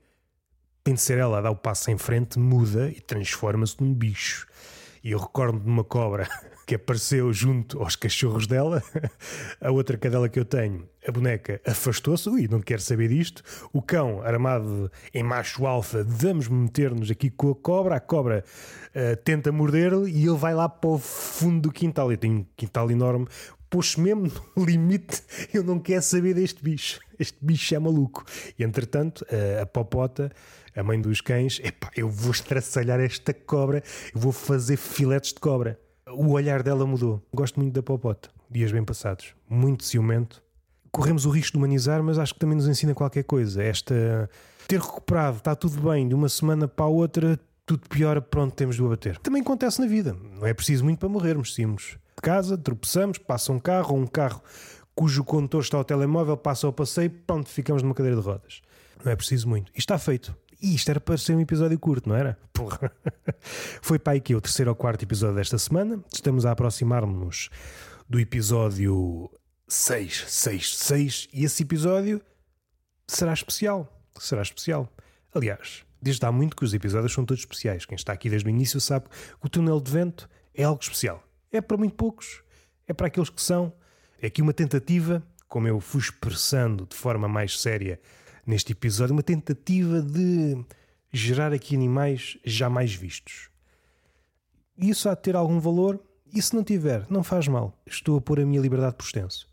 [0.85, 4.45] tem de ela o passo em frente, muda e transforma-se num bicho.
[5.03, 6.29] E eu recordo de uma cobra
[6.67, 8.83] que apareceu junto aos cachorros dela.
[9.59, 12.29] A outra cadela que eu tenho, a boneca, afastou-se.
[12.29, 13.41] Ui, não quero saber disto.
[13.73, 17.95] O cão, armado em macho alfa, vamos meter-nos aqui com a cobra.
[17.95, 18.43] A cobra
[18.89, 22.11] uh, tenta morder-lhe e ele vai lá para o fundo do quintal.
[22.11, 23.27] Eu tenho um quintal enorme.
[23.75, 25.21] Pôs mesmo no limite,
[25.53, 27.01] eu não quero saber deste bicho.
[27.19, 28.23] Este bicho é maluco.
[28.57, 30.31] E entretanto, a, a popota
[30.73, 35.41] a mãe dos cães, epá, eu vou estraçalhar esta cobra, eu vou fazer filetes de
[35.41, 35.77] cobra.
[36.09, 37.21] O olhar dela mudou.
[37.33, 38.29] Gosto muito da Popota.
[38.49, 39.35] Dias bem passados.
[39.49, 40.41] Muito ciumento.
[40.89, 43.61] Corremos o risco de humanizar, mas acho que também nos ensina qualquer coisa.
[43.61, 44.29] Esta.
[44.69, 48.77] Ter recuperado, está tudo bem, de uma semana para a outra, tudo piora, pronto, temos
[48.77, 49.17] de o abater.
[49.17, 50.15] Também acontece na vida.
[50.39, 51.53] Não é preciso muito para morrermos.
[51.53, 54.41] Saímos de casa, tropeçamos, passa um carro ou um carro
[54.95, 58.61] cujo condutor está ao telemóvel, passa ao passeio, pronto, ficamos numa cadeira de rodas.
[59.03, 59.71] Não é preciso muito.
[59.75, 60.35] E está feito.
[60.61, 62.39] E isto era para ser um episódio curto, não era?
[62.53, 62.91] Porra.
[63.81, 66.01] Foi para aí que é o terceiro ou quarto episódio desta semana.
[66.11, 67.49] Estamos a aproximar-nos
[68.09, 69.29] do episódio
[69.67, 71.27] 6, 6, 6.
[71.33, 72.21] E esse episódio
[73.05, 73.91] será especial.
[74.17, 74.89] Será especial.
[75.33, 77.85] Aliás, desde há muito que os episódios são todos especiais.
[77.85, 81.21] Quem está aqui desde o início sabe que o túnel de vento é algo especial.
[81.55, 82.43] É para muito poucos.
[82.85, 83.71] É para aqueles que são.
[84.21, 87.99] É aqui uma tentativa, como eu fui expressando de forma mais séria
[88.45, 90.63] neste episódio, uma tentativa de
[91.13, 93.49] gerar aqui animais jamais vistos.
[94.77, 96.03] Isso há de ter algum valor,
[96.33, 97.81] e se não tiver, não faz mal.
[97.85, 99.49] Estou a pôr a minha liberdade por extenso.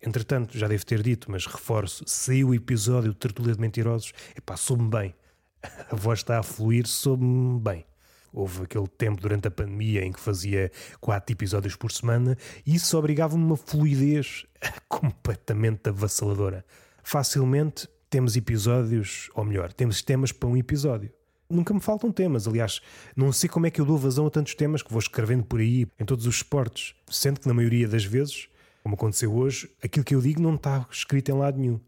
[0.00, 4.56] Entretanto, já devo ter dito, mas reforço: saiu o episódio de Tertulia de Mentirosos, epá,
[4.56, 5.14] soube-me bem.
[5.90, 7.84] A voz está a fluir, soube-me bem.
[8.36, 10.70] Houve aquele tempo durante a pandemia em que fazia
[11.00, 14.44] quatro episódios por semana e isso obrigava-me uma fluidez
[14.86, 16.62] completamente avassaladora.
[17.02, 21.10] Facilmente temos episódios, ou melhor, temos temas para um episódio.
[21.48, 22.82] Nunca me faltam temas, aliás,
[23.16, 25.58] não sei como é que eu dou vazão a tantos temas que vou escrevendo por
[25.58, 28.50] aí em todos os esportes, sendo que na maioria das vezes,
[28.82, 31.80] como aconteceu hoje, aquilo que eu digo não está escrito em lado nenhum.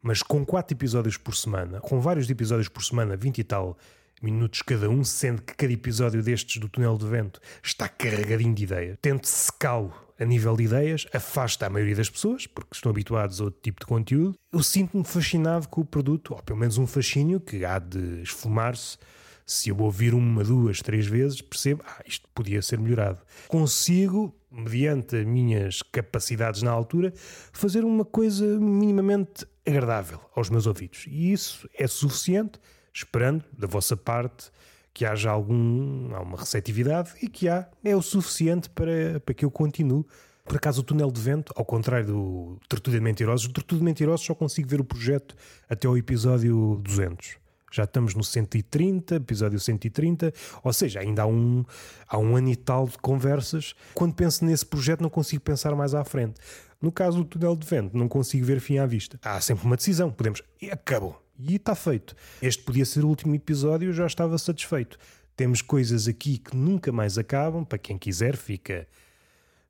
[0.00, 3.76] Mas com quatro episódios por semana, com vários episódios por semana, 20 e tal
[4.24, 8.64] minutos cada um, sendo que cada episódio destes do Túnel do Vento está carregadinho de
[8.64, 9.92] ideias, tento secá-lo
[10.22, 13.80] a nível de ideias, afasta a maioria das pessoas, porque estão habituados a outro tipo
[13.80, 14.38] de conteúdo.
[14.52, 18.98] Eu sinto-me fascinado com o produto, ou pelo menos um fascínio que há de esfumar-se.
[19.44, 23.18] Se eu ouvir uma, duas, três vezes, percebo, ah, isto podia ser melhorado.
[23.48, 27.12] Consigo, mediante as minhas capacidades na altura,
[27.52, 31.04] fazer uma coisa minimamente agradável aos meus ouvidos.
[31.08, 32.60] E isso é suficiente,
[32.92, 34.50] esperando da vossa parte
[34.94, 39.50] que haja algum, alguma receptividade e que há, é o suficiente para, para que eu
[39.50, 40.04] continue.
[40.44, 43.84] Por acaso, o túnel de vento, ao contrário do Tertulia de Mentirosos, o Tertulia de
[43.84, 45.34] Mentirosos só consigo ver o projeto
[45.68, 47.42] até ao episódio 200.
[47.72, 50.30] Já estamos no 130, episódio 130,
[50.62, 51.64] ou seja, ainda há um,
[52.06, 53.74] há um ano e tal de conversas.
[53.94, 56.34] Quando penso nesse projeto, não consigo pensar mais à frente.
[56.82, 59.18] No caso do túnel de vento, não consigo ver fim à vista.
[59.22, 60.10] Há sempre uma decisão.
[60.10, 60.42] Podemos.
[60.60, 61.22] E acabou.
[61.44, 62.14] E está feito.
[62.40, 64.96] Este podia ser o último episódio, eu já estava satisfeito.
[65.34, 67.64] Temos coisas aqui que nunca mais acabam.
[67.64, 68.86] Para quem quiser, fica,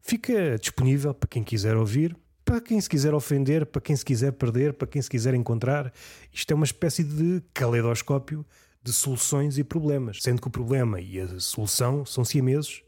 [0.01, 2.15] fica disponível para quem quiser ouvir.
[2.45, 5.93] Para quem se quiser ofender, para quem se quiser perder, para quem se quiser encontrar,
[6.33, 8.45] isto é uma espécie de caleidoscópio
[8.83, 10.19] de soluções e problemas.
[10.21, 12.83] Sendo que o problema e a solução são siameses,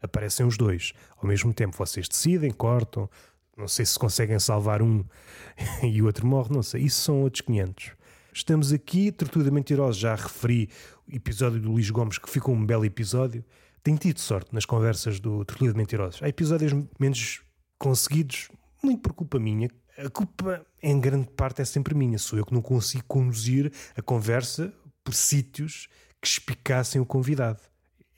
[0.00, 0.94] aparecem os dois.
[1.18, 3.08] Ao mesmo tempo, vocês decidem, cortam,
[3.56, 5.04] não sei se conseguem salvar um
[5.84, 6.82] e o outro morre, não sei.
[6.82, 7.95] Isso são outros 500.
[8.36, 10.68] Estamos aqui, Tortuga Mentirosa, já referi
[11.10, 13.42] o episódio do Luís Gomes, que ficou um belo episódio.
[13.82, 16.22] Tenho tido sorte nas conversas do Tortuga de Mentirosos.
[16.22, 16.70] Há episódios
[17.00, 17.40] menos
[17.78, 18.50] conseguidos,
[18.82, 19.70] muito por culpa minha.
[19.96, 22.18] A culpa, em grande parte, é sempre minha.
[22.18, 24.70] Sou eu que não consigo conduzir a conversa
[25.02, 25.88] por sítios
[26.20, 27.62] que espicassem o convidado.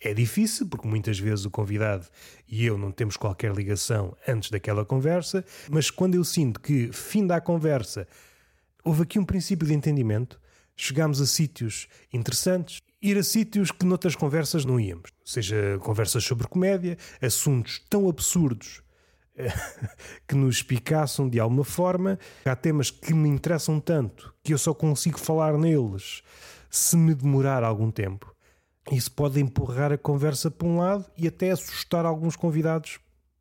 [0.01, 2.09] É difícil, porque muitas vezes o convidado
[2.49, 7.25] e eu não temos qualquer ligação antes daquela conversa, mas quando eu sinto que, fim
[7.25, 8.09] da conversa,
[8.85, 10.41] houve aqui um princípio de entendimento,
[10.77, 15.11] chegámos a sítios interessantes, ir a sítios que noutras conversas não íamos.
[15.25, 18.83] Seja conversas sobre comédia, assuntos tão absurdos
[20.27, 22.19] que nos picaçam de alguma forma.
[22.45, 26.23] Há temas que me interessam tanto que eu só consigo falar neles
[26.71, 28.35] se me demorar algum tempo.
[28.91, 32.99] Isso pode empurrar a conversa para um lado e até assustar alguns convidados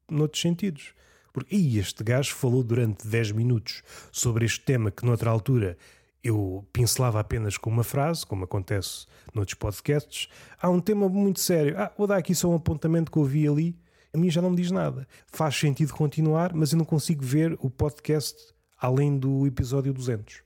[0.09, 0.93] noutros sentidos.
[1.37, 5.77] Porque e este gajo falou durante 10 minutos sobre este tema que noutra altura
[6.23, 10.29] eu pincelava apenas com uma frase, como acontece noutros podcasts.
[10.59, 11.77] Há um tema muito sério.
[11.77, 13.79] Ah, vou dar aqui só um apontamento que eu vi ali.
[14.11, 15.07] a mim já não me diz nada.
[15.27, 18.35] Faz sentido continuar, mas eu não consigo ver o podcast
[18.75, 20.41] além do episódio 200.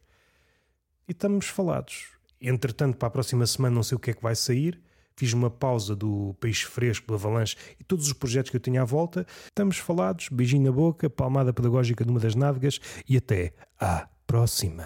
[1.08, 2.08] E estamos falados.
[2.42, 4.78] Entretanto, para a próxima semana não sei o que é que vai sair.
[5.16, 8.82] Fiz uma pausa do Peixe Fresco, do Avalanche e todos os projetos que eu tinha
[8.82, 9.26] à volta.
[9.46, 14.86] Estamos falados, beijinho na boca, palmada pedagógica numa das nádegas e até à próxima.